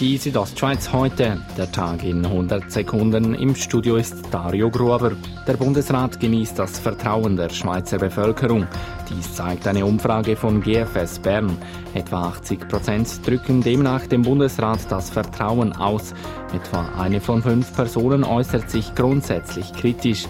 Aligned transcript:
Die 0.00 0.16
Südostschweiz 0.16 0.94
heute, 0.94 1.42
der 1.58 1.70
Tag 1.72 2.04
in 2.04 2.24
100 2.24 2.72
Sekunden. 2.72 3.34
Im 3.34 3.54
Studio 3.54 3.96
ist 3.96 4.16
Dario 4.30 4.70
Gruber. 4.70 5.12
Der 5.46 5.58
Bundesrat 5.58 6.18
genießt 6.18 6.58
das 6.58 6.78
Vertrauen 6.78 7.36
der 7.36 7.50
Schweizer 7.50 7.98
Bevölkerung. 7.98 8.66
Dies 9.10 9.34
zeigt 9.34 9.66
eine 9.66 9.84
Umfrage 9.84 10.36
von 10.36 10.62
GFS 10.62 11.18
Bern. 11.18 11.54
Etwa 11.92 12.28
80 12.28 12.66
Prozent 12.66 13.26
drücken 13.26 13.60
demnach 13.60 14.06
dem 14.06 14.22
Bundesrat 14.22 14.80
das 14.88 15.10
Vertrauen 15.10 15.74
aus. 15.74 16.14
Etwa 16.54 16.88
eine 16.98 17.20
von 17.20 17.42
fünf 17.42 17.76
Personen 17.76 18.24
äußert 18.24 18.70
sich 18.70 18.94
grundsätzlich 18.94 19.70
kritisch. 19.74 20.26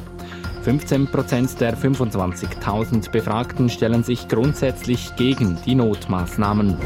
15 0.62 1.06
Prozent 1.06 1.58
der 1.58 1.74
25.000 1.74 3.10
Befragten 3.10 3.70
stellen 3.70 4.04
sich 4.04 4.28
grundsätzlich 4.28 5.16
gegen 5.16 5.58
die 5.64 5.74
Notmaßnahmen. 5.74 6.76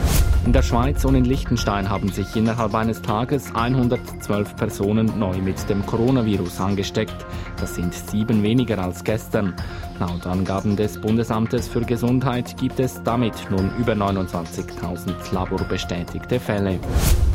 In 0.46 0.52
der 0.52 0.62
Schweiz 0.62 1.04
und 1.04 1.17
in 1.17 1.25
Liechtenstein 1.25 1.90
haben 1.90 2.08
sich 2.08 2.36
innerhalb 2.36 2.72
eines 2.75 3.03
Tages 3.03 3.53
112 3.53 4.54
Personen 4.54 5.18
neu 5.18 5.39
mit 5.39 5.68
dem 5.68 5.84
Coronavirus 5.86 6.61
angesteckt. 6.61 7.17
Das 7.58 7.75
sind 7.75 7.95
sieben 7.95 8.45
weniger 8.45 8.79
als 8.79 9.03
gestern. 9.03 9.54
Laut 9.98 10.25
Angaben 10.25 10.76
des 10.76 11.00
Bundesamtes 11.00 11.67
für 11.67 11.81
Gesundheit 11.81 12.56
gibt 12.56 12.79
es 12.79 13.03
damit 13.03 13.34
nun 13.50 13.72
über 13.79 13.95
29.000 13.95 15.32
laborbestätigte 15.32 16.39
Fälle. 16.39 16.79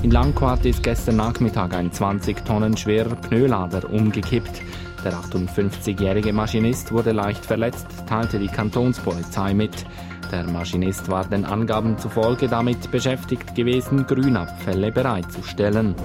In 0.04 0.12
Langquart 0.12 0.66
ist 0.66 0.84
gestern 0.84 1.18
Nachmittag 1.18 1.74
ein 1.74 1.92
20 1.92 2.46
Tonnen 2.46 2.78
schwerer 2.78 3.16
Pneulader 3.16 3.90
umgekippt. 3.92 4.62
Der 5.04 5.14
58-jährige 5.14 6.34
Maschinist 6.34 6.92
wurde 6.92 7.14
leicht 7.14 7.46
verletzt, 7.46 7.88
teilte 8.08 8.38
die 8.38 8.48
Kantonspolizei 8.48 9.54
mit. 9.54 9.86
Der 10.32 10.44
Maschinist 10.44 11.10
war 11.10 11.26
den 11.26 11.46
Angaben 11.46 11.98
zufolge 11.98 12.48
damit 12.48 12.92
beschäftigt 12.92 13.56
gewesen, 13.56 14.06
Grünabfälle 14.06 14.92
bereitzustellen. 14.92 15.96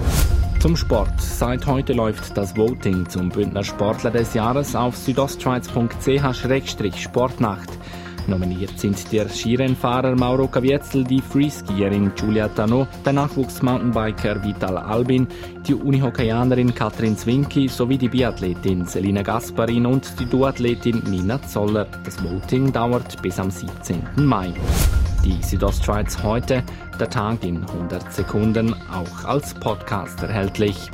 Zum 0.61 0.77
Sport. 0.77 1.21
Seit 1.21 1.67
heute 1.67 1.93
läuft 1.93 2.35
das 2.37 2.57
Voting 2.57 3.09
zum 3.09 3.29
Bündner 3.29 3.65
Sportler 3.65 4.13
des 4.13 4.33
Jahres 4.33 4.75
auf 4.75 4.97
südostschweiz.ch-sportnacht. 4.97 7.69
Nominiert 8.27 8.79
sind 8.79 9.13
der 9.13 9.29
Skirennfahrer 9.29 10.17
Mauro 10.17 10.49
Kavietzel, 10.49 11.05
die 11.05 11.21
Freeskierin 11.21 12.13
Giulia 12.15 12.49
Tano, 12.49 12.89
der 13.05 13.13
Nachwuchs-Mountainbiker 13.13 14.43
Vital 14.43 14.79
Albin, 14.79 15.27
die 15.67 15.75
Unihockeyanerin 15.75 16.75
Katrin 16.75 17.17
Zwinki 17.17 17.69
sowie 17.69 17.99
die 17.99 18.09
Biathletin 18.09 18.87
Selina 18.87 19.23
Gasparin 19.23 19.85
und 19.85 20.19
die 20.19 20.27
Duathletin 20.27 21.03
Nina 21.11 21.41
Zoller. 21.43 21.87
Das 22.05 22.23
Voting 22.23 22.73
dauert 22.73 23.21
bis 23.21 23.39
am 23.39 23.51
17. 23.51 24.03
Mai. 24.17 24.55
Die 25.25 25.43
Südostschweiz 25.43 26.23
heute, 26.23 26.63
der 26.99 27.11
Tag 27.11 27.45
in 27.45 27.63
100 27.63 28.13
Sekunden, 28.13 28.75
auch 28.93 29.25
als 29.25 29.55
Podcast 29.55 30.23
erhältlich. 30.23 30.91